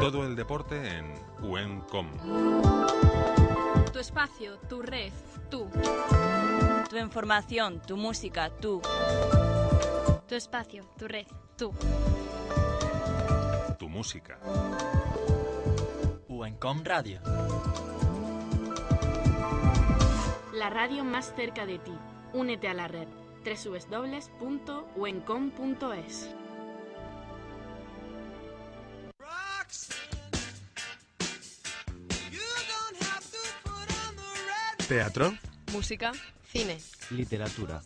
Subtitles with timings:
[0.00, 2.12] Todo el deporte en UENCOM.
[3.92, 5.12] Tu espacio, tu red,
[5.50, 5.68] tú.
[6.88, 8.80] Tu información, tu música, tú.
[10.28, 11.74] Tu espacio, tu red, tú.
[13.76, 14.38] Tu música.
[16.28, 17.20] UENCOM Radio.
[20.58, 21.92] La radio más cerca de ti.
[22.32, 23.06] Únete a la red
[23.44, 26.30] www.wencom.es.
[34.88, 35.38] Teatro.
[35.72, 36.10] Música.
[36.50, 36.76] Cine.
[37.10, 37.80] Literatura.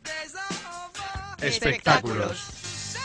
[1.43, 2.97] Espectáculos.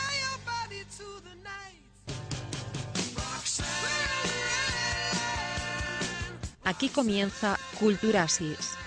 [6.64, 8.78] Aquí comienza Culturasis.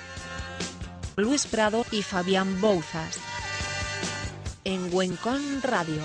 [1.17, 3.19] Luis Prado y Fabián Bouzas.
[4.63, 6.01] En Huencón Radio.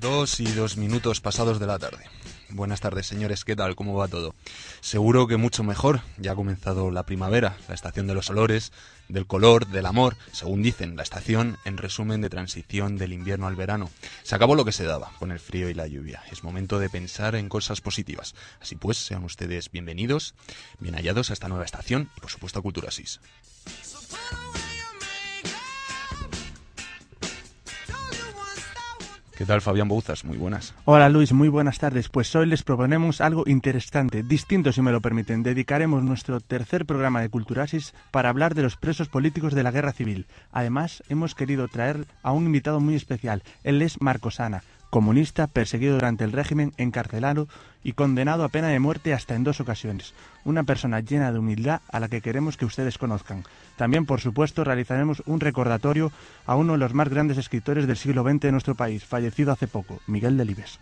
[0.00, 2.04] Dos y dos minutos pasados de la tarde.
[2.48, 3.44] Buenas tardes, señores.
[3.44, 3.76] ¿Qué tal?
[3.76, 4.34] ¿Cómo va todo?
[4.92, 6.02] Seguro que mucho mejor.
[6.18, 8.72] Ya ha comenzado la primavera, la estación de los olores,
[9.08, 13.56] del color, del amor, según dicen, la estación, en resumen, de transición del invierno al
[13.56, 13.88] verano.
[14.22, 16.22] Se acabó lo que se daba con el frío y la lluvia.
[16.30, 18.34] Es momento de pensar en cosas positivas.
[18.60, 20.34] Así pues, sean ustedes bienvenidos,
[20.78, 23.18] bien hallados a esta nueva estación y, por supuesto, a Cultura SIS.
[29.42, 30.24] ¿Qué tal, Fabián Bouzas?
[30.24, 30.72] Muy buenas.
[30.84, 32.08] Hola Luis, muy buenas tardes.
[32.08, 35.42] Pues hoy les proponemos algo interesante, distinto si me lo permiten.
[35.42, 39.92] Dedicaremos nuestro tercer programa de Culturasis para hablar de los presos políticos de la guerra
[39.92, 40.26] civil.
[40.52, 43.42] Además, hemos querido traer a un invitado muy especial.
[43.64, 47.48] Él es Marcos Ana, comunista, perseguido durante el régimen, encarcelado
[47.82, 50.12] y condenado a pena de muerte hasta en dos ocasiones.
[50.44, 53.44] Una persona llena de humildad a la que queremos que ustedes conozcan.
[53.76, 56.12] También, por supuesto, realizaremos un recordatorio
[56.44, 59.66] a uno de los más grandes escritores del siglo XX de nuestro país, fallecido hace
[59.66, 60.78] poco, Miguel Delibes.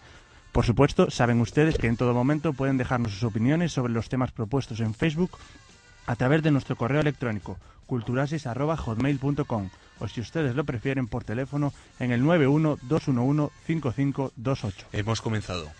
[0.50, 4.32] Por supuesto, saben ustedes que en todo momento pueden dejarnos sus opiniones sobre los temas
[4.32, 5.30] propuestos en Facebook
[6.10, 7.56] a través de nuestro correo electrónico
[7.86, 14.86] culturasis.hotmail.com o si ustedes lo prefieren por teléfono en el 912115528.
[14.92, 15.70] Hemos comenzado.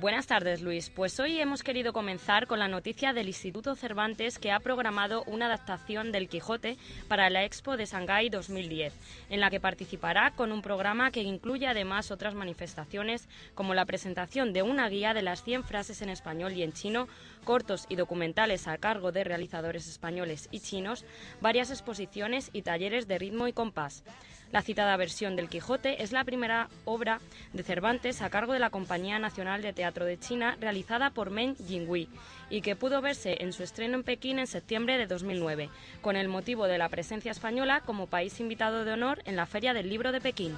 [0.00, 0.90] Buenas tardes, Luis.
[0.90, 5.46] Pues hoy hemos querido comenzar con la noticia del Instituto Cervantes que ha programado una
[5.46, 6.76] adaptación del Quijote
[7.08, 8.94] para la Expo de Shanghái 2010,
[9.28, 14.52] en la que participará con un programa que incluye además otras manifestaciones como la presentación
[14.52, 18.68] de una guía de las 100 frases en español y en chino, cortos y documentales
[18.68, 21.04] a cargo de realizadores españoles y chinos,
[21.40, 24.04] varias exposiciones y talleres de ritmo y compás.
[24.50, 27.20] La citada versión del Quijote es la primera obra
[27.52, 31.54] de Cervantes a cargo de la Compañía Nacional de Teatro de China realizada por Meng
[31.56, 32.08] Jinghui
[32.48, 35.68] y que pudo verse en su estreno en Pekín en septiembre de 2009,
[36.00, 39.74] con el motivo de la presencia española como país invitado de honor en la Feria
[39.74, 40.56] del Libro de Pekín.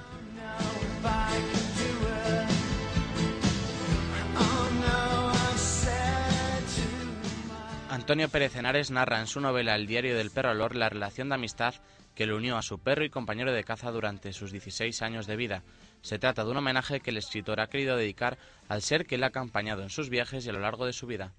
[7.91, 11.35] Antonio Pérez Henares narra en su novela El diario del perro olor la relación de
[11.35, 11.75] amistad
[12.15, 15.35] que le unió a su perro y compañero de caza durante sus 16 años de
[15.35, 15.63] vida.
[16.01, 18.37] Se trata de un homenaje que el escritor ha querido dedicar
[18.69, 21.05] al ser que le ha acompañado en sus viajes y a lo largo de su
[21.05, 21.33] vida.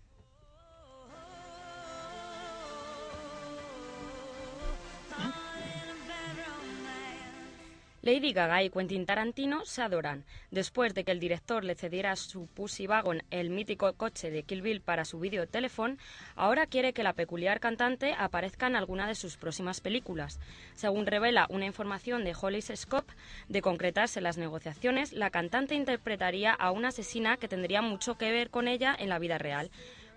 [8.03, 10.25] Lady Gaga y Quentin Tarantino se adoran.
[10.51, 14.61] Después de que el director le cediera su Pussy Wagon, el mítico coche de Kill
[14.61, 15.97] Bill, para su vídeo teléfono,
[16.35, 20.41] ahora quiere que la peculiar cantante aparezca en alguna de sus próximas películas.
[20.75, 23.13] Según revela una información de Hollis Scope,
[23.49, 28.51] de concretarse las negociaciones, la cantante interpretaría a una asesina que tendría mucho que ver
[28.51, 29.71] con ella en la vida real.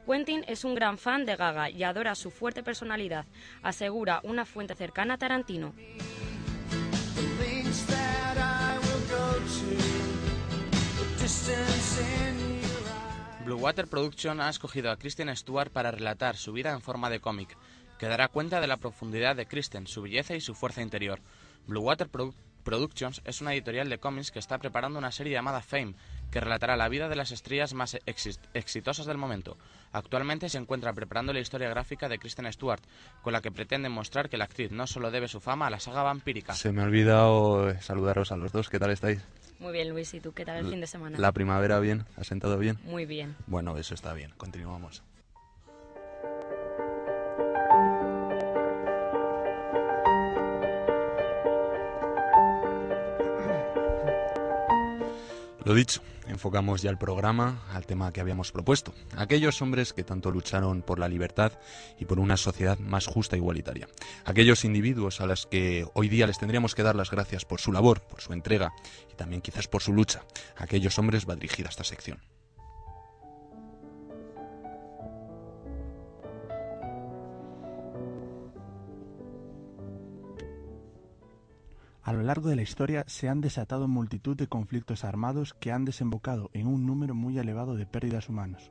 [0.07, 3.25] Quentin es un gran fan de Gaga y adora su fuerte personalidad,
[3.61, 5.75] asegura una fuente cercana a Tarantino.
[13.45, 17.19] Blue Water Production ha escogido a Kristen Stewart para relatar su vida en forma de
[17.19, 17.55] cómic,
[17.99, 21.19] que dará cuenta de la profundidad de Kristen, su belleza y su fuerza interior.
[21.67, 22.09] Blue Water
[22.63, 25.93] Productions es una editorial de cómics que está preparando una serie llamada Fame,
[26.31, 27.95] que relatará la vida de las estrellas más
[28.53, 29.57] exitosas del momento.
[29.91, 32.81] Actualmente se encuentra preparando la historia gráfica de Kristen Stewart,
[33.21, 35.79] con la que pretende mostrar que la actriz no solo debe su fama a la
[35.79, 36.55] saga vampírica.
[36.55, 38.69] Se me ha olvidado saludaros a los dos.
[38.69, 39.21] ¿Qué tal estáis?
[39.59, 40.13] Muy bien, Luis.
[40.13, 41.17] ¿Y tú qué tal el fin de semana?
[41.17, 42.05] La primavera bien.
[42.17, 42.77] ¿Ha sentado bien?
[42.83, 43.35] Muy bien.
[43.47, 44.31] Bueno, eso está bien.
[44.37, 45.03] Continuamos.
[55.65, 60.29] Lo dicho, enfocamos ya el programa al tema que habíamos propuesto, aquellos hombres que tanto
[60.29, 61.53] lucharon por la libertad
[61.99, 63.87] y por una sociedad más justa e igualitaria,
[64.25, 67.71] aquellos individuos a los que hoy día les tendríamos que dar las gracias por su
[67.71, 68.73] labor, por su entrega
[69.11, 70.23] y también quizás por su lucha,
[70.55, 72.19] aquellos hombres va dirigida esta sección.
[82.05, 85.85] A lo largo de la historia se han desatado multitud de conflictos armados que han
[85.85, 88.69] desembocado en un número muy elevado de pérdidas humanas.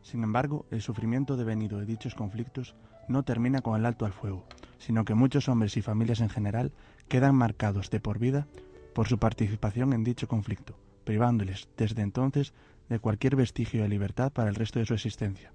[0.00, 2.76] Sin embargo, el sufrimiento devenido de dichos conflictos
[3.08, 4.46] no termina con el alto al fuego,
[4.78, 6.70] sino que muchos hombres y familias en general
[7.08, 8.46] quedan marcados de por vida
[8.94, 12.52] por su participación en dicho conflicto, privándoles desde entonces
[12.88, 15.50] de cualquier vestigio de libertad para el resto de su existencia.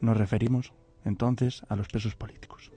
[0.00, 0.72] Nos referimos,
[1.04, 2.70] entonces, a los presos políticos.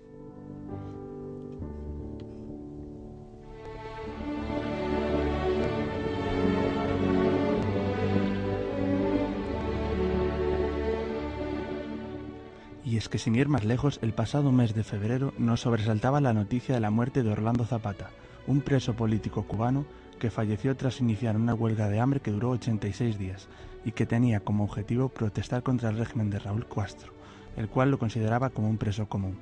[12.98, 16.34] Y es que sin ir más lejos, el pasado mes de febrero nos sobresaltaba la
[16.34, 18.10] noticia de la muerte de Orlando Zapata,
[18.48, 19.86] un preso político cubano
[20.18, 23.50] que falleció tras iniciar una huelga de hambre que duró 86 días
[23.86, 27.14] y que tenía como objetivo protestar contra el régimen de Raúl Castro,
[27.56, 29.38] el cual lo consideraba como un preso común.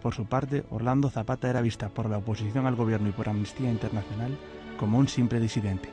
[0.00, 3.72] Por su parte, Orlando Zapata era vista por la oposición al gobierno y por Amnistía
[3.72, 4.38] Internacional
[4.78, 5.88] como un simple disidente.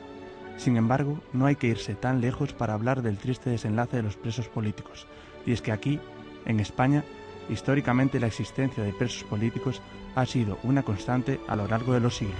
[0.56, 4.16] Sin embargo, no hay que irse tan lejos para hablar del triste desenlace de los
[4.16, 5.08] presos políticos,
[5.46, 5.98] y es que aquí
[6.48, 7.04] en España,
[7.48, 9.80] históricamente la existencia de presos políticos
[10.16, 12.36] ha sido una constante a lo largo de los siglos.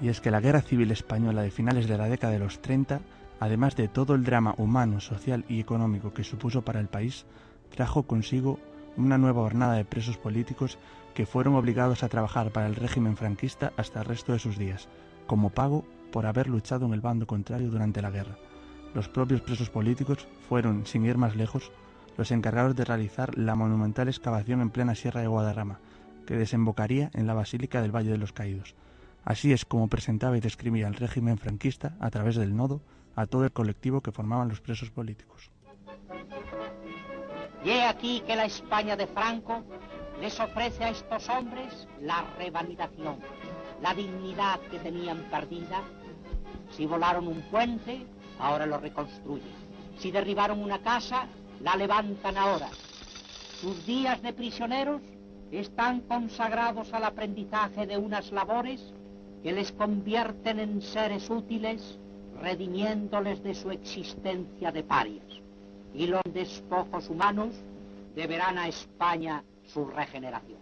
[0.00, 3.00] Y es que la Guerra Civil Española de finales de la década de los 30,
[3.40, 7.26] además de todo el drama humano, social y económico que supuso para el país,
[7.68, 8.58] trajo consigo
[8.98, 10.78] una nueva jornada de presos políticos
[11.14, 14.88] que fueron obligados a trabajar para el régimen franquista hasta el resto de sus días,
[15.26, 18.36] como pago por haber luchado en el bando contrario durante la guerra.
[18.94, 21.70] Los propios presos políticos fueron, sin ir más lejos,
[22.16, 25.78] los encargados de realizar la monumental excavación en plena Sierra de Guadarrama,
[26.26, 28.74] que desembocaría en la Basílica del Valle de los Caídos.
[29.24, 32.80] Así es como presentaba y describía el régimen franquista, a través del nodo,
[33.14, 35.50] a todo el colectivo que formaban los presos políticos.
[37.64, 39.64] Y he aquí que la España de Franco
[40.20, 43.18] les ofrece a estos hombres la revalidación,
[43.82, 45.82] la dignidad que tenían perdida.
[46.70, 48.06] Si volaron un puente,
[48.38, 49.68] ahora lo reconstruyen.
[49.98, 51.26] Si derribaron una casa,
[51.60, 52.68] la levantan ahora.
[53.60, 55.02] Sus días de prisioneros
[55.50, 58.92] están consagrados al aprendizaje de unas labores
[59.42, 61.98] que les convierten en seres útiles,
[62.40, 65.47] redimiéndoles de su existencia de parias
[65.98, 67.52] y los despojos humanos
[68.14, 70.60] deberán a España su regeneración.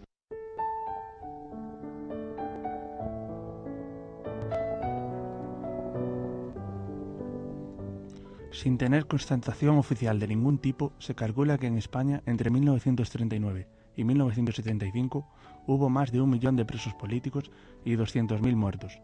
[8.50, 14.04] Sin tener constatación oficial de ningún tipo, se calcula que en España entre 1939 y
[14.04, 15.28] 1975
[15.66, 17.50] hubo más de un millón de presos políticos
[17.84, 18.98] y 200.000 muertos,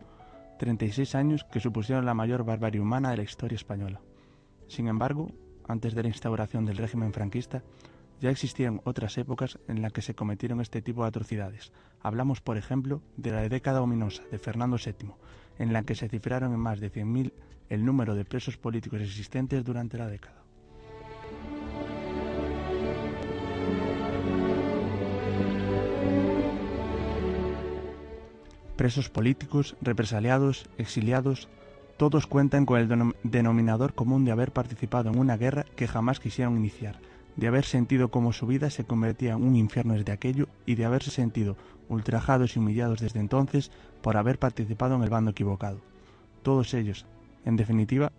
[0.58, 4.00] 36 años que supusieron la mayor barbarie humana de la historia española.
[4.68, 5.28] Sin embargo,
[5.68, 7.62] antes de la instauración del régimen franquista,
[8.20, 11.72] ya existían otras épocas en las que se cometieron este tipo de atrocidades.
[12.00, 15.10] Hablamos, por ejemplo, de la década ominosa de Fernando VII,
[15.58, 17.32] en la que se cifraron en más de 100.000
[17.68, 20.42] el número de presos políticos existentes durante la década.
[28.76, 31.48] Presos políticos, represaliados, exiliados,
[32.02, 36.56] todos cuentan con el denominador común de haber participado en una guerra que jamás quisieron
[36.56, 36.98] iniciar,
[37.36, 40.84] de haber sentido cómo su vida se convertía en un infierno desde aquello y de
[40.84, 41.56] haberse sentido
[41.88, 45.78] ultrajados y humillados desde entonces por haber participado en el bando equivocado.
[46.42, 47.06] Todos ellos,
[47.44, 48.10] en definitiva,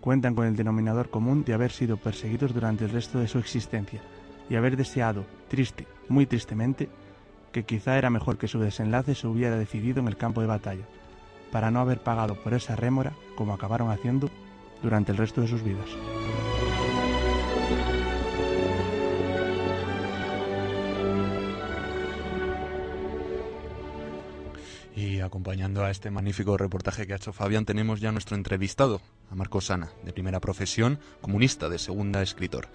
[0.00, 4.00] cuentan con el denominador común de haber sido perseguidos durante el resto de su existencia
[4.48, 6.88] y haber deseado, triste, muy tristemente,
[7.52, 10.86] que quizá era mejor que su desenlace se hubiera decidido en el campo de batalla,
[11.50, 14.30] para no haber pagado por esa rémora como acabaron haciendo
[14.82, 15.88] durante el resto de sus vidas.
[24.94, 29.34] Y acompañando a este magnífico reportaje que ha hecho Fabián, tenemos ya nuestro entrevistado, a
[29.34, 32.68] Marcos Sana, de primera profesión, comunista, de segunda escritor.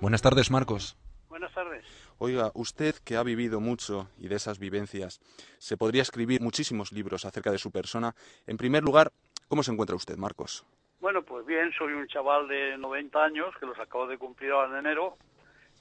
[0.00, 0.96] Buenas tardes, Marcos.
[1.28, 1.84] Buenas tardes.
[2.18, 5.20] Oiga, usted que ha vivido mucho y de esas vivencias,
[5.58, 8.14] se podría escribir muchísimos libros acerca de su persona.
[8.46, 9.12] En primer lugar,
[9.48, 10.64] ¿cómo se encuentra usted, Marcos?
[11.00, 14.70] Bueno, pues bien, soy un chaval de 90 años que los acabo de cumplir ahora
[14.70, 15.18] en enero,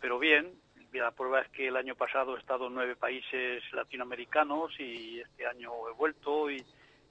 [0.02, 0.60] pero bien,
[1.00, 5.46] la prueba es que el año pasado he estado en nueve países latinoamericanos y este
[5.46, 6.64] año he vuelto y,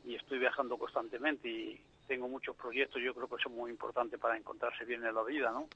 [0.04, 3.00] estoy viajando constantemente y tengo muchos proyectos.
[3.02, 5.66] Yo creo que son muy importantes para encontrarse bien en la vida, ¿no?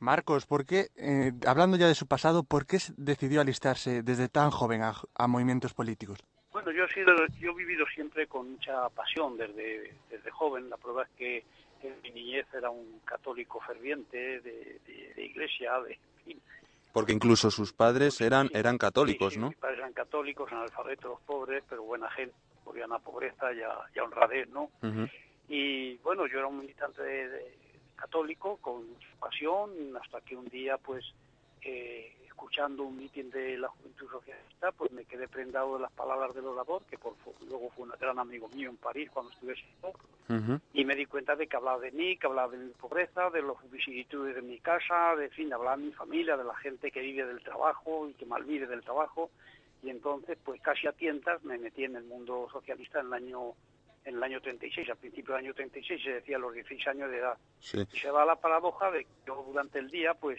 [0.00, 4.50] Marcos, ¿por qué, eh, hablando ya de su pasado, por qué decidió alistarse desde tan
[4.50, 6.24] joven a, movimientos políticos?
[6.52, 10.70] Bueno, yo he, sido, yo he vivido siempre con mucha pasión desde, desde joven.
[10.70, 11.44] La prueba es que
[11.82, 14.80] en mi niñez era un católico ferviente de,
[15.16, 15.98] iglesia, de,
[16.92, 19.48] porque incluso sus padres eran, eran católicos, ¿no?
[19.48, 24.48] Mis padres eran católicos, analfabetos, pobres, pero buena gente, morían a pobreza y a, honradez,
[24.48, 24.70] ¿no?
[25.48, 27.56] Y bueno, yo era un militante de,
[27.98, 28.84] católico con
[29.18, 31.04] pasión, hasta que un día, pues,
[31.62, 36.32] eh, escuchando un mitin de la Juventud Socialista, pues me quedé prendado de las palabras
[36.34, 37.14] del orador, que por,
[37.48, 41.34] luego fue un gran amigo mío en París cuando estuve uh y me di cuenta
[41.34, 44.60] de que hablaba de mí, que hablaba de mi pobreza, de las vicisitudes de mi
[44.60, 48.14] casa, de fin, hablaba de mi familia, de la gente que vive del trabajo y
[48.14, 49.30] que malvive del trabajo,
[49.82, 53.54] y entonces, pues casi a tientas me metí en el mundo socialista en el año
[54.04, 57.10] en el año 36, al principio del año 36 se decía a los 16 años
[57.10, 57.38] de edad.
[57.92, 60.38] Y se da la paradoja de que yo durante el día, pues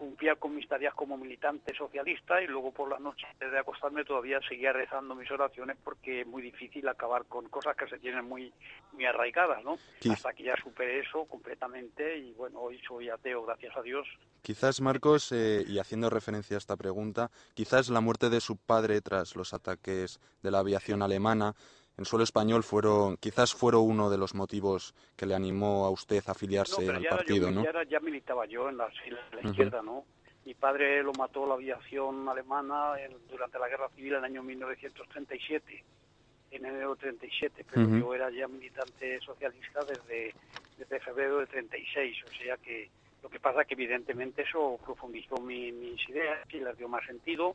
[0.00, 4.40] cumplía con mis tareas como militante socialista y luego por las noches de acostarme todavía
[4.48, 8.50] seguía rezando mis oraciones porque es muy difícil acabar con cosas que se tienen muy
[8.92, 9.76] muy arraigadas, ¿no?
[10.10, 14.08] Hasta que ya superé eso completamente y bueno, hoy soy ateo, gracias a Dios.
[14.40, 19.02] Quizás Marcos, eh, y haciendo referencia a esta pregunta, quizás la muerte de su padre
[19.02, 21.54] tras los ataques de la aviación alemana
[22.00, 26.22] en suelo español fueron, quizás fueron uno de los motivos que le animó a usted
[26.26, 27.62] a afiliarse al partido, ¿no?
[27.62, 30.06] Ya, ya, militaba yo en las filas de la izquierda, ¿no?
[30.46, 32.94] Mi padre lo mató la aviación alemana
[33.30, 35.84] durante la guerra civil en el año 1937,
[36.52, 40.34] en enero de 37, pero yo era ya militante socialista desde,
[40.78, 42.88] desde febrero de 36, o sea que
[43.22, 47.54] lo que pasa que evidentemente eso profundizó mis ideas y les dio más sentido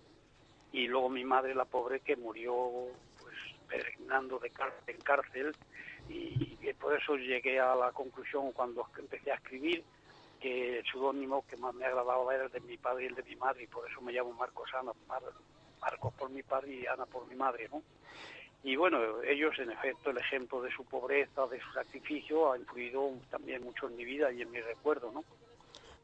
[0.72, 2.54] y luego mi madre, la pobre, que murió
[3.76, 5.56] peregrinando de cárcel en cárcel
[6.10, 9.84] y, por eso llegué a la conclusión cuando empecé a escribir
[10.40, 13.24] que el pseudónimo que más me agradaba era el de mi padre y el de
[13.24, 14.92] mi madre y por eso me llamo Marcos Ana,
[15.80, 17.82] Marcos por mi padre y Ana por mi madre, ¿no?
[18.64, 23.12] Y bueno, ellos en efecto el ejemplo de su pobreza, de su sacrificio ha influido
[23.30, 25.24] también mucho en mi vida y en mi recuerdo, ¿no?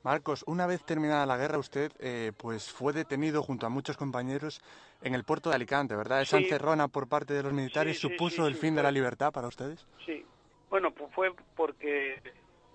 [0.03, 4.59] Marcos, una vez terminada la guerra, usted eh, pues fue detenido junto a muchos compañeros
[5.03, 6.21] en el puerto de Alicante, ¿verdad?
[6.21, 9.85] Esa encerrona por parte de los militares supuso el fin de la libertad para ustedes.
[10.05, 10.25] Sí,
[10.69, 12.19] bueno, pues fue porque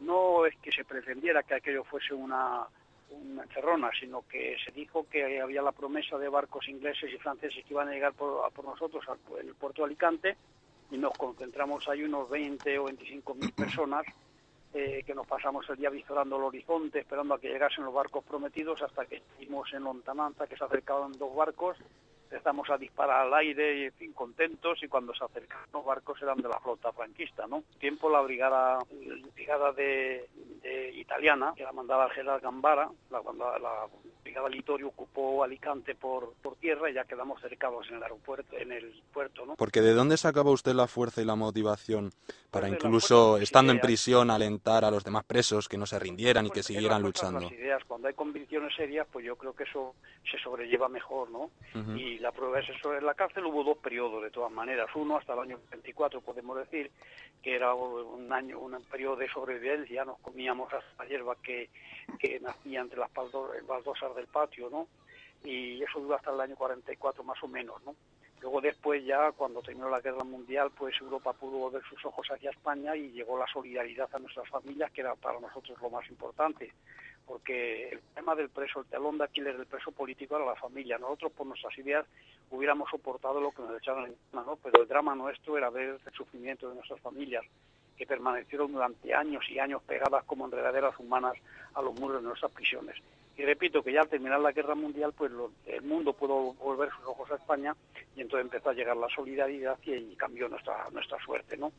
[0.01, 2.65] no es que se pretendiera que aquello fuese una,
[3.11, 7.65] una encerrona, sino que se dijo que había la promesa de barcos ingleses y franceses
[7.65, 10.37] que iban a llegar por, por nosotros al el puerto de Alicante
[10.93, 14.07] y nos concentramos ahí unos 20 o 25 mil personas
[14.75, 18.25] eh, que nos pasamos el día visorando el horizonte, esperando a que llegasen los barcos
[18.25, 21.77] prometidos, hasta que estuvimos en Lontananza, que se acercaban dos barcos,
[22.25, 26.21] empezamos a disparar al aire y, en fin, contentos, y cuando se acercaron los barcos
[26.21, 27.63] eran de la flota franquista, ¿no?
[27.79, 28.79] Tiempo la brigada,
[29.35, 30.29] brigada de,
[30.95, 33.23] italiana, que la mandaba el general Gambara, la,
[33.61, 33.87] la
[34.27, 38.73] brigada Litorio ocupó Alicante por, por tierra y ya quedamos cercados en el aeropuerto, en
[38.73, 39.55] el puerto, ¿no?
[39.55, 42.11] Porque ¿de dónde sacaba usted la fuerza y la motivación
[42.51, 46.47] para pues incluso, estando en prisión, alentar a los demás presos que no se rindieran
[46.47, 47.41] y que siguieran luchando?
[47.41, 47.85] Las ideas.
[47.85, 49.95] Cuando hay convicciones serias, pues yo creo que eso
[50.29, 51.51] se sobrelleva mejor, ¿no?
[51.95, 52.97] Y la prueba es eso.
[52.97, 54.89] En la cárcel hubo dos periodos, de todas maneras.
[54.95, 56.91] Uno hasta el año 24, podemos decir,
[57.43, 60.05] que era un año, un periodo de sobrevivencia.
[60.05, 61.69] Nos comíamos hasta la hierba que,
[62.19, 64.89] que nacía entre las baldosas del patio, ¿no?
[65.45, 67.95] Y eso duró hasta el año 44 más o menos, ¿no?
[68.41, 72.51] Luego después ya, cuando terminó la guerra mundial, pues Europa pudo volver sus ojos hacia
[72.51, 76.73] España y llegó la solidaridad a nuestras familias, que era para nosotros lo más importante.
[77.27, 80.99] Porque el tema del preso, el telón de Aquiles del preso político era la familia.
[80.99, 82.07] Nosotros, por nuestras ideas,
[82.51, 84.57] hubiéramos soportado lo que nos echaron encima, ¿no?
[84.63, 87.45] Pero el drama nuestro era ver el sufrimiento de nuestras familias,
[87.97, 91.35] que permanecieron durante años y años pegadas como enredaderas humanas
[91.75, 92.97] a los muros de nuestras prisiones.
[93.39, 95.31] Y repito que ya al terminar la guerra mundial, pues
[95.67, 97.77] el mundo pudo volver sus ojos a España España
[98.17, 101.71] y entonces empezó a llegar la solidaridad y, cambió nuestra nuestra suerte, ¿no?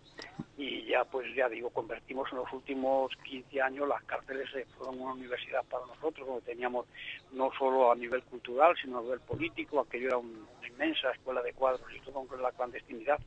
[0.57, 5.13] Y ya, pues ya digo, convertimos en los últimos 15 años las cárceles fueron una
[5.13, 6.85] universidad para nosotros, donde teníamos
[7.33, 11.53] no solo a nivel cultural, sino a nivel político, aquello era una inmensa escuela de
[11.53, 13.19] cuadros y todo con la clandestinidad.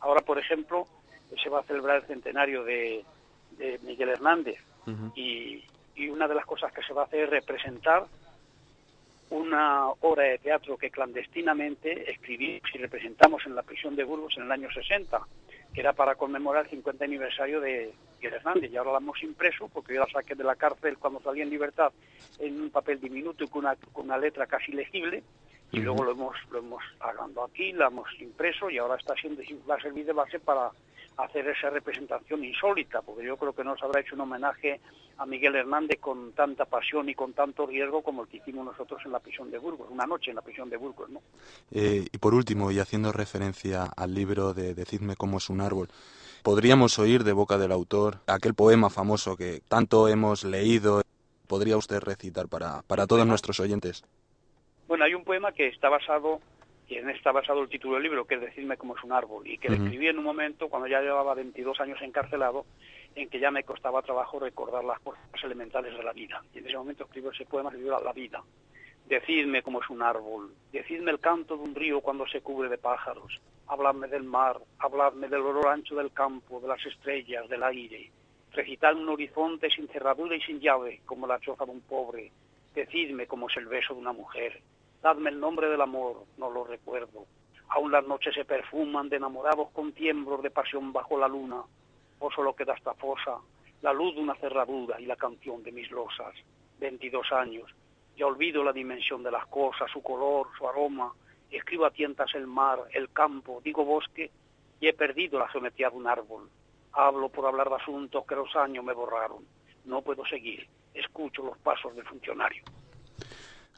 [0.00, 0.86] Ahora, por ejemplo,
[1.42, 3.04] se va a celebrar el centenario de,
[3.82, 4.58] Miguel Hernández
[5.16, 5.64] y,
[5.98, 8.06] y una de las cosas que se va a hacer es representar
[9.30, 14.44] una obra de teatro que clandestinamente escribimos y representamos en la prisión de Burgos en
[14.44, 15.20] el año 60,
[15.74, 18.70] que era para conmemorar el 50 aniversario de Miguel Hernández.
[18.70, 21.50] Y ahora la hemos impreso porque yo la saqué de la cárcel cuando salí en
[21.50, 21.92] libertad
[22.38, 25.22] en un papel diminuto y con una, con una letra casi legible.
[25.72, 29.42] Y luego lo hemos, lo hemos agrandado aquí, la hemos impreso y ahora está siendo,
[29.68, 30.70] va a servir de base para
[31.18, 34.80] hacer esa representación insólita, porque yo creo que no se habrá hecho un homenaje
[35.18, 39.02] a Miguel Hernández con tanta pasión y con tanto riesgo como el que hicimos nosotros
[39.04, 41.20] en la prisión de Burgos, una noche en la prisión de Burgos, ¿no?
[41.72, 45.88] Eh, y por último, y haciendo referencia al libro de Decidme cómo es un árbol,
[46.44, 51.02] podríamos oír de boca del autor aquel poema famoso que tanto hemos leído.
[51.48, 54.04] ¿Podría usted recitar para, para todos nuestros oyentes?
[54.86, 56.40] Bueno, hay un poema que está basado
[56.88, 59.46] y en está basado el título del libro, que es Decirme cómo es un árbol,
[59.46, 62.64] y que lo escribí en un momento cuando ya llevaba 22 años encarcelado,
[63.14, 66.42] en que ya me costaba trabajo recordar las cosas elementales de la vida.
[66.54, 68.42] Y en ese momento escribo ese poema, escribo la vida.
[69.06, 72.78] Decidme cómo es un árbol, decidme el canto de un río cuando se cubre de
[72.78, 78.10] pájaros, habladme del mar, habladme del olor ancho del campo, de las estrellas, del aire,
[78.52, 82.30] recitadme un horizonte sin cerradura y sin llave, como la choza de un pobre,
[82.74, 84.60] decidme cómo es el beso de una mujer,
[85.02, 87.26] Dadme el nombre del amor, no lo recuerdo.
[87.68, 91.62] Aún las noches se perfuman de enamorados con tiemblos de pasión bajo la luna.
[92.18, 93.38] O solo queda esta fosa,
[93.82, 96.34] la luz de una cerradura y la canción de mis losas.
[96.80, 97.70] Veintidós años.
[98.16, 101.12] Ya olvido la dimensión de las cosas, su color, su aroma.
[101.50, 104.30] Escribo a tientas el mar, el campo, digo bosque,
[104.80, 106.50] y he perdido la geometría de un árbol.
[106.92, 109.46] Hablo por hablar de asuntos que los años me borraron.
[109.84, 110.66] No puedo seguir.
[110.92, 112.64] Escucho los pasos del funcionario.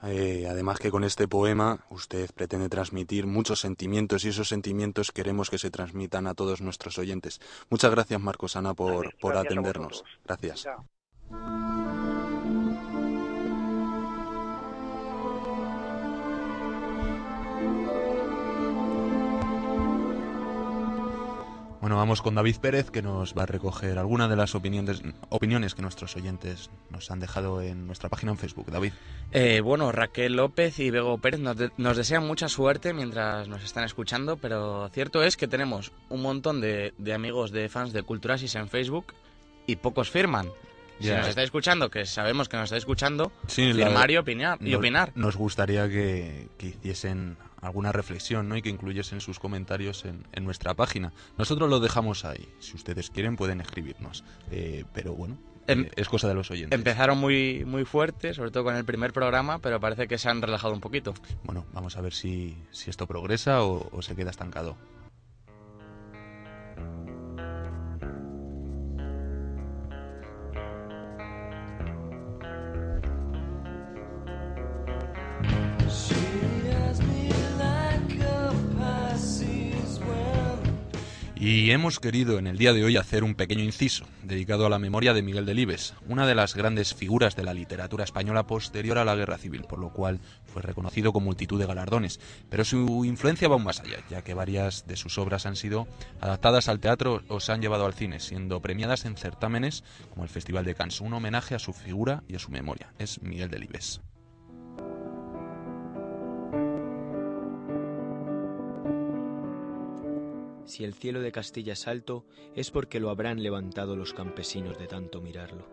[0.02, 5.50] Eh, además que con este poema usted pretende transmitir muchos sentimientos y esos sentimientos queremos
[5.50, 7.40] que se transmitan a todos nuestros oyentes.
[7.68, 10.04] Muchas gracias Marcos Ana por, por atendernos.
[10.24, 10.66] Gracias.
[21.80, 25.74] Bueno, vamos con David Pérez, que nos va a recoger algunas de las opiniones, opiniones
[25.74, 28.70] que nuestros oyentes nos han dejado en nuestra página en Facebook.
[28.70, 28.92] David.
[29.32, 34.36] Eh, bueno, Raquel López y Bego Pérez nos, desean mucha suerte mientras nos están escuchando,
[34.36, 39.14] pero cierto es que tenemos un montón de, amigos de fans de Culturasis en Facebook
[39.66, 40.50] y pocos firman.
[41.00, 45.12] Si nos está escuchando, que sabemos que nos está escuchando, firmar y, opinar, y opinar.
[45.14, 48.56] Nos gustaría que, que hiciesen alguna reflexión ¿no?
[48.56, 51.12] y que incluyesen sus comentarios en, en, nuestra página.
[51.38, 52.48] Nosotros lo dejamos ahí.
[52.60, 54.24] Si ustedes quieren pueden escribirnos.
[54.50, 56.76] Eh, pero bueno, em, eh, es cosa de los oyentes.
[56.76, 60.42] Empezaron muy, muy fuerte, sobre todo con el primer programa, pero parece que se han
[60.42, 61.14] relajado un poquito.
[61.44, 64.76] Bueno, vamos a ver si, si esto progresa o, o se queda estancado.
[81.52, 84.78] Y hemos querido en el día de hoy hacer un pequeño inciso dedicado a la
[84.78, 89.04] memoria de Miguel Delibes, una de las grandes figuras de la literatura española posterior a
[89.04, 92.20] la Guerra Civil, por lo cual fue reconocido con multitud de galardones.
[92.50, 95.88] Pero su influencia va aún más allá, ya que varias de sus obras han sido
[96.20, 100.30] adaptadas al teatro o se han llevado al cine, siendo premiadas en certámenes como el
[100.30, 102.92] Festival de Cannes, un homenaje a su figura y a su memoria.
[103.00, 104.00] Es Miguel Delibes.
[110.70, 114.86] Si el cielo de Castilla es alto, es porque lo habrán levantado los campesinos de
[114.86, 115.66] tanto mirarlo.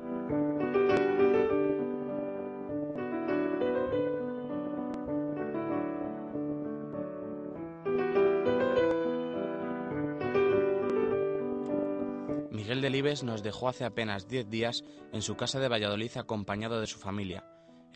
[12.50, 14.84] Miguel Delibes nos dejó hace apenas diez días
[15.14, 17.46] en su casa de Valladolid acompañado de su familia.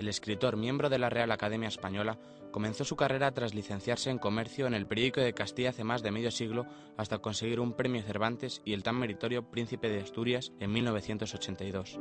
[0.01, 2.17] El escritor, miembro de la Real Academia Española,
[2.49, 6.09] Comenzó su carrera tras licenciarse en comercio en el periódico de Castilla hace más de
[6.09, 6.65] medio siglo
[6.97, 11.99] hasta conseguir un premio Cervantes y el tan meritorio Príncipe de Asturias en 1982.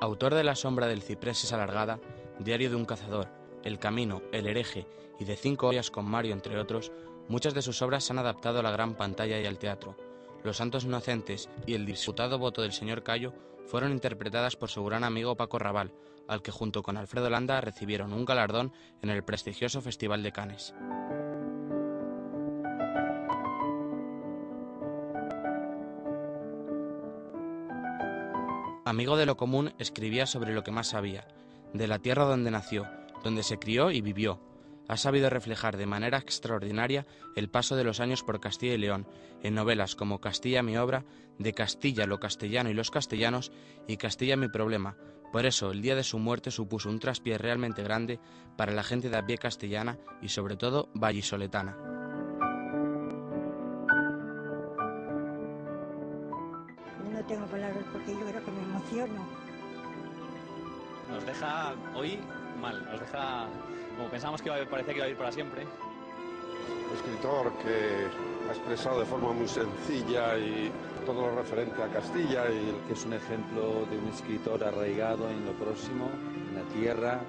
[0.00, 1.98] Autor de La sombra del ciprés es alargada,
[2.38, 3.28] Diario de un cazador,
[3.64, 4.86] El camino, El hereje
[5.18, 6.92] y de Cinco ollas con Mario entre otros,
[7.28, 9.96] muchas de sus obras se han adaptado a la gran pantalla y al teatro
[10.44, 13.32] Los Santos Inocentes y el disputado voto del señor Cayo
[13.66, 15.92] fueron interpretadas por su gran amigo Paco Raval,
[16.26, 20.74] al que junto con Alfredo Landa recibieron un galardón en el prestigioso Festival de Cannes.
[28.88, 31.28] Amigo de lo común, escribía sobre lo que más sabía,
[31.74, 32.88] de la tierra donde nació,
[33.22, 34.40] donde se crió y vivió.
[34.88, 39.06] Ha sabido reflejar de manera extraordinaria el paso de los años por Castilla y León,
[39.42, 41.04] en novelas como Castilla mi obra,
[41.38, 43.52] de Castilla lo castellano y los castellanos
[43.86, 44.96] y Castilla mi problema.
[45.30, 48.18] Por eso, el día de su muerte supuso un traspié realmente grande
[48.56, 51.76] para la gente de a pie castellana y sobre todo vallisoletana.
[57.12, 59.28] No tengo palabras porque yo creo que me emociono.
[61.10, 62.18] Nos deja hoy
[62.58, 63.48] mal, nos deja
[63.98, 65.66] como pensamos que iba a, parecía que iba a ir para siempre.
[66.94, 68.06] Escritor que
[68.48, 70.70] ha expresado de forma muy sencilla y
[71.04, 75.44] todo lo referente a Castilla y que es un ejemplo de un escritor arraigado en
[75.44, 76.08] lo próximo,
[76.48, 77.20] en la tierra,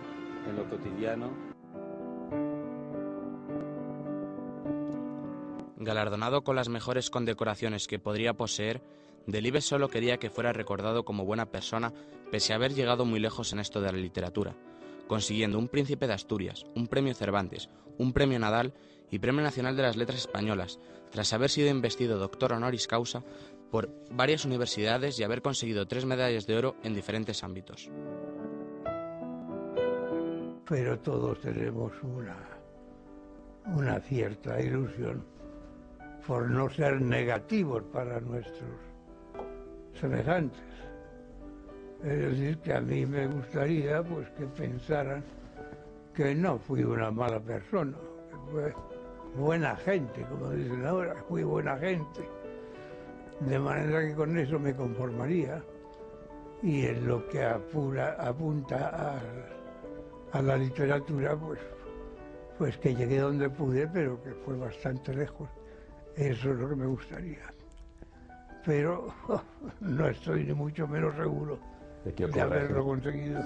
[0.48, 1.50] en lo cotidiano.
[5.78, 8.82] Galardonado con las mejores condecoraciones que podría poseer,
[9.26, 11.94] Delibes solo quería que fuera recordado como buena persona,
[12.32, 14.56] pese a haber llegado muy lejos en esto de la literatura,
[15.10, 18.74] consiguiendo un Príncipe de Asturias, un Premio Cervantes, un Premio Nadal
[19.10, 23.24] y Premio Nacional de las Letras Españolas, tras haber sido investido doctor honoris causa
[23.72, 27.90] por varias universidades y haber conseguido tres medallas de oro en diferentes ámbitos.
[30.68, 32.38] Pero todos tenemos una,
[33.76, 35.26] una cierta ilusión
[36.28, 38.80] por no ser negativos para nuestros
[40.00, 40.62] semejantes.
[42.04, 45.24] Es decir, que a mí me gustaría pues que pensaran
[46.14, 47.98] que no fui una mala persona,
[48.30, 48.74] que fue
[49.36, 52.22] buena gente, como dicen ahora, fui buena gente.
[53.42, 55.62] De manera que con eso me conformaría.
[56.62, 61.60] Y en lo que apunta a, a la literatura, pues,
[62.58, 65.50] pues que llegué donde pude, pero que fue bastante lejos.
[66.16, 67.54] Eso es lo que me gustaría
[68.66, 69.08] pero
[69.80, 71.58] no estoy ni mucho menos seguro
[72.04, 73.40] de haberlo conseguido.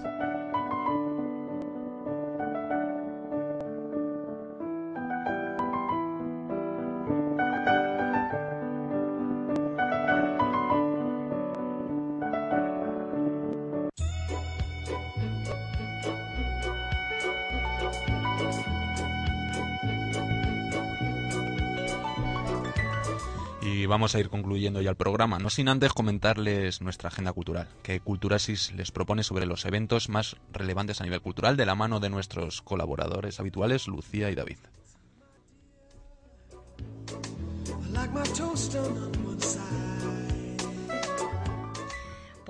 [23.94, 28.00] Vamos a ir concluyendo ya el programa, no sin antes comentarles nuestra agenda cultural, que
[28.00, 32.10] Culturasis les propone sobre los eventos más relevantes a nivel cultural de la mano de
[32.10, 34.58] nuestros colaboradores habituales, Lucía y David.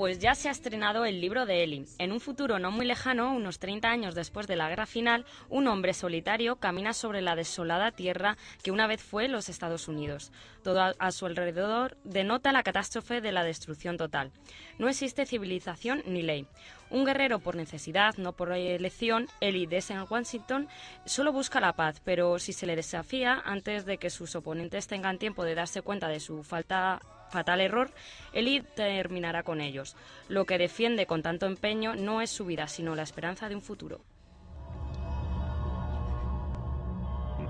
[0.04, 1.86] Pues ya se ha estrenado el libro de Eli.
[1.98, 5.66] En un futuro no muy lejano, unos 30 años después de la guerra final, un
[5.66, 10.34] hombre solitario camina sobre la desolada tierra que una vez fue los Estados Unidos.
[10.62, 14.34] Todo a, su alrededor denota la catástrofe de la destrucción total.
[14.78, 16.48] No existe civilización ni ley.
[16.90, 20.04] Un guerrero por necesidad, no por elección, Eli de St.
[20.10, 20.68] Washington
[21.06, 25.18] solo busca la paz, pero si se le desafía antes de que sus oponentes tengan
[25.18, 27.00] tiempo de darse cuenta de su falta
[27.34, 27.92] fatal error,
[28.32, 29.98] Eli terminará con ellos.
[30.30, 33.62] Lo que defiende con tanto empeño no es su vida, sino la esperanza de un
[33.62, 34.02] futuro.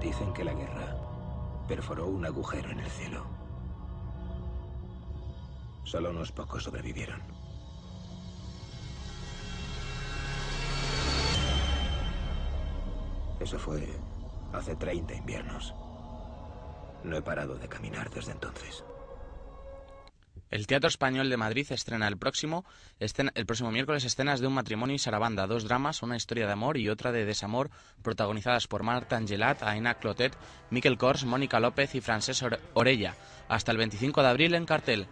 [0.01, 0.95] Dicen que la guerra
[1.67, 3.25] perforó un agujero en el cielo.
[5.83, 7.21] Solo unos pocos sobrevivieron.
[13.39, 13.85] Eso fue
[14.53, 15.75] hace 30 inviernos.
[17.03, 18.83] No he parado de caminar desde entonces.
[20.53, 22.63] El Teatro Español de Madrid estrena el próximo,
[22.99, 26.77] el próximo miércoles escenas de un matrimonio y Sarabanda, dos dramas, una historia de amor
[26.77, 27.71] y otra de desamor,
[28.03, 30.37] protagonizadas por Marta Angelat, Aina Clotet,
[30.69, 33.15] Miquel Kors, Mónica López y Francés Ore- Orella.
[33.49, 35.07] Hasta el 25 de abril en cartel.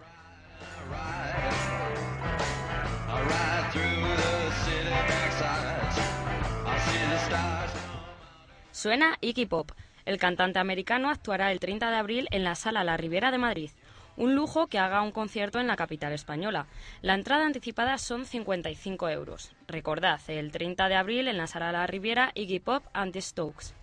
[8.71, 9.71] Suena Iggy Pop.
[10.05, 13.69] El cantante americano actuará el 30 de abril en la Sala La Riviera de Madrid.
[14.17, 16.67] Un lujo que haga un concierto en la capital española.
[17.01, 19.53] La entrada anticipada son 55 euros.
[19.67, 23.73] Recordad, el 30 de abril en la Sala La Riviera, Iggy Pop and the Stokes.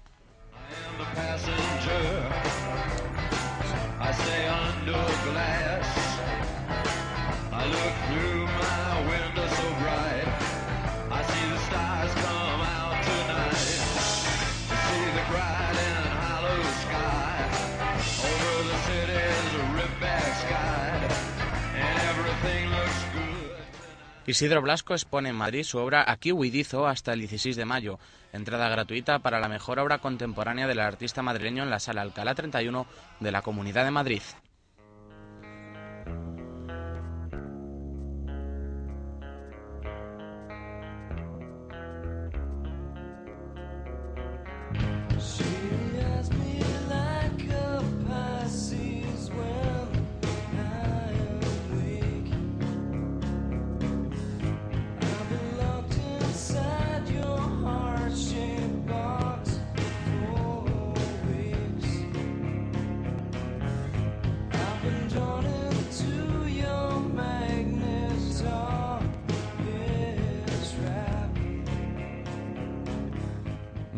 [24.29, 27.99] Isidro Blasco expone en Madrid su obra Aquí Huidizo hasta el 16 de mayo.
[28.35, 32.87] Entrada gratuita para la mejor obra contemporánea del artista madrileño en la Sala Alcalá 31
[33.21, 34.21] de la Comunidad de Madrid.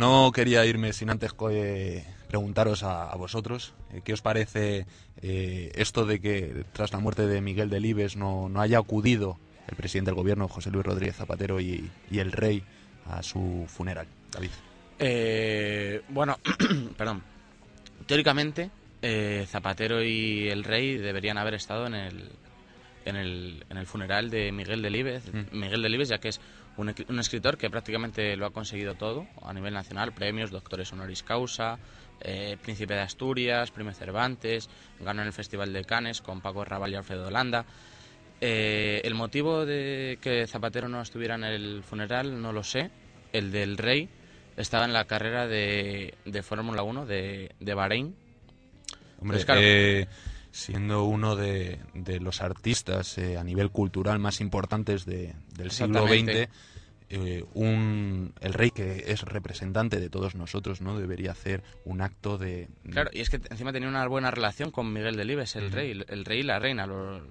[0.01, 4.87] No quería irme sin antes eh, preguntaros a, a vosotros eh, qué os parece
[5.21, 9.77] eh, esto de que tras la muerte de Miguel Delibes no, no haya acudido el
[9.77, 12.63] presidente del gobierno, José Luis Rodríguez Zapatero, y, y el rey
[13.11, 14.07] a su funeral.
[14.33, 14.49] David.
[14.99, 16.39] Eh, bueno,
[16.97, 17.23] perdón.
[18.07, 18.71] Teóricamente,
[19.03, 22.31] eh, Zapatero y el rey deberían haber estado en el,
[23.05, 26.41] en el, en el funeral de Miguel Delibes, Miguel Delibes, ya que es
[26.77, 31.79] un, escritor que prácticamente lo ha conseguido todo a nivel nacional, premios, doctores honoris causa,
[32.21, 34.69] eh, Príncipe de Asturias, Premio Cervantes,
[35.01, 37.65] ganó en el Festival de Cannes con Paco Raval y Alfredo Holanda.
[38.41, 42.91] Eh, el motivo de que Zapatero no estuviera en el funeral no lo sé.
[43.33, 44.09] El del rey
[44.57, 48.15] estaba en la carrera de, de Fórmula 1 de, de Bahrein.
[49.21, 50.09] Hombre, Pues claro, eh,
[50.53, 56.01] siendo uno de, de los artistas eh, a nivel cultural más importantes de- del siglo.
[56.09, 56.49] XX,
[57.13, 60.97] eh, un, el rey que es representante de todos nosotros, ¿no?
[60.99, 62.69] Debería hacer un acto de...
[62.89, 66.25] Claro, y es que encima tenía una buena relación con Miguel Delibes, el rey, el
[66.25, 67.23] rey y la reina, los,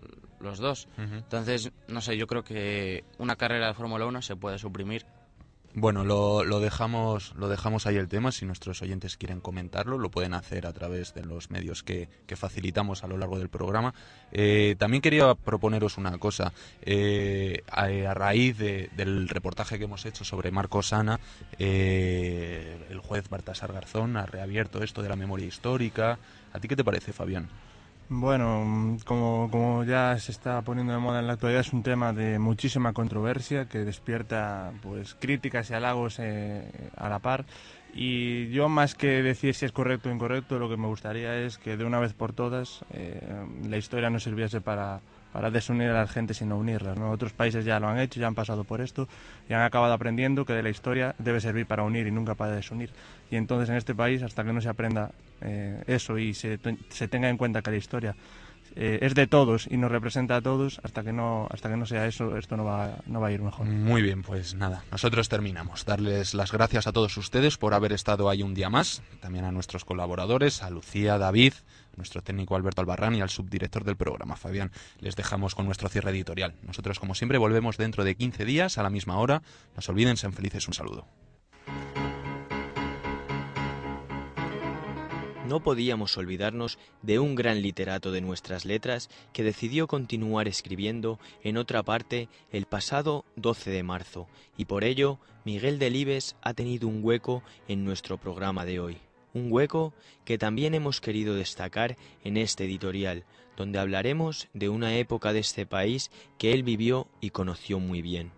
[0.42, 0.88] los dos.
[0.98, 5.06] Entonces, no sé, yo creo que una carrera de Fórmula 1 se puede suprimir.
[5.76, 8.32] Bueno, lo, lo dejamos lo dejamos ahí el tema.
[8.32, 12.36] Si nuestros oyentes quieren comentarlo, lo pueden hacer a través de los medios que, que
[12.36, 13.94] facilitamos a lo largo del programa.
[14.32, 16.54] Eh, también quería proponeros una cosa.
[16.82, 21.20] Eh, a, raíz de- del reportaje que hemos hecho sobre Marco Sana,
[21.60, 26.18] eh, el juez Baltasar Garzón ha reabierto esto de la memoria histórica.
[26.52, 27.48] ¿A ti qué te parece, Fabián?
[28.12, 32.12] Bueno, como, como ya se está poniendo de moda en la actualidad, es un tema
[32.12, 37.46] de muchísima controversia que despierta pues críticas y halagos eh, a la par.
[37.94, 41.60] Y yo más que decir si es correcto o incorrecto, lo que me gustaría es
[41.60, 43.22] que de una vez por todas eh,
[43.68, 46.98] la historia no sirviese para, para desunir a las gentes, sino unirlas.
[46.98, 47.12] ¿no?
[47.12, 49.08] Otros países ya lo han hecho, ya han pasado por esto
[49.48, 52.54] y han acabado aprendiendo que de la historia debe servir para unir y nunca para
[52.54, 52.92] desunir.
[53.30, 55.12] Y entonces en este país, hasta que no se aprenda
[55.42, 58.16] eh, eso y se, se tenga en cuenta que la historia
[58.76, 61.86] eh, es de todos y nos representa a todos, hasta que no, hasta que no
[61.86, 63.66] sea eso, esto no va, no va a ir mejor.
[63.66, 65.86] Muy bien, pues nada, nosotros terminamos.
[65.86, 69.52] Darles las gracias a todos ustedes por haber estado ahí un día más, también a
[69.52, 71.54] nuestros colaboradores, a Lucía, David,
[71.96, 74.72] nuestro técnico Alberto Albarrán y al subdirector del programa, Fabián.
[75.00, 76.56] Les dejamos con nuestro cierre editorial.
[76.64, 79.42] Nosotros, como siempre, volvemos dentro de 15 días a la misma hora.
[79.76, 81.06] No se olviden, sean felices, un saludo.
[85.50, 91.58] No podíamos olvidarnos de un gran literato de nuestras letras que decidió continuar escribiendo en
[91.58, 97.04] otra parte el pasado 12 de marzo y por ello Miguel Delibes ha tenido un
[97.04, 98.98] hueco en nuestro programa de hoy.
[99.34, 99.92] Un hueco
[100.24, 103.24] que también hemos querido destacar en este editorial,
[103.58, 108.32] donde hablaremos de una época de este país que él vivió y conoció muy bien.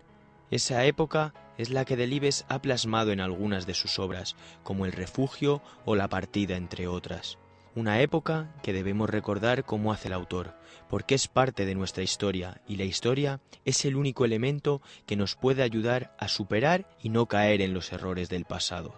[0.50, 4.92] Esa época es la que Delibes ha plasmado en algunas de sus obras, como El
[4.92, 7.38] refugio o La partida, entre otras.
[7.74, 10.54] Una época que debemos recordar como hace el autor,
[10.90, 15.36] porque es parte de nuestra historia y la historia es el único elemento que nos
[15.36, 18.94] puede ayudar a superar y no caer en los errores del pasado.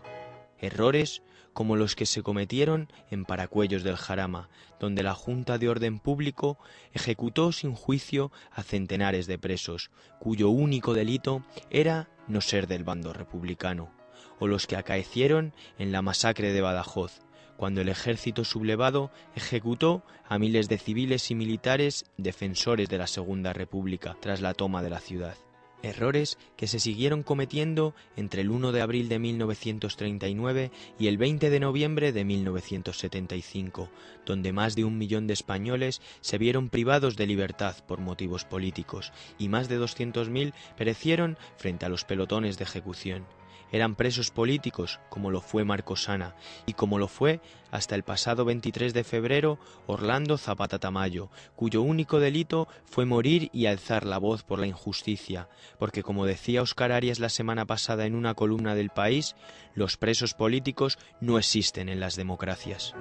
[0.58, 6.00] Errores como los que se cometieron en Paracuellos del Jarama, donde la Junta de Orden
[6.00, 6.58] Público
[6.92, 13.12] ejecutó sin juicio a centenares de presos, cuyo único delito era no ser del bando
[13.12, 13.90] republicano,
[14.38, 17.20] o los que acaecieron en la masacre de Badajoz,
[17.56, 23.52] cuando el ejército sublevado ejecutó a miles de civiles y militares defensores de la Segunda
[23.52, 25.36] República tras la toma de la ciudad.
[25.84, 31.50] Errores que se siguieron cometiendo entre el 1 de abril de 1939 y el 20
[31.50, 33.90] de noviembre de 1975,
[34.24, 39.12] donde más de un millón de españoles se vieron privados de libertad por motivos políticos
[39.38, 43.26] y más de 200.000 perecieron frente a los pelotones de ejecución.
[43.74, 47.40] Eran presos políticos, como lo fue Marcosana, y como lo fue
[47.72, 49.58] hasta el pasado 23 de febrero
[49.88, 55.48] Orlando Zapata Tamayo, cuyo único delito fue morir y alzar la voz por la injusticia,
[55.76, 59.34] porque como decía Oscar Arias la semana pasada en una columna del país,
[59.74, 62.94] los presos políticos no existen en las democracias.